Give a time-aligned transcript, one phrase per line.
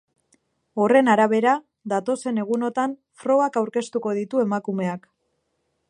[0.85, 1.53] Horren arabera,
[1.93, 5.07] datozen egunotan frogak aurkeztuko ditu emakumeak.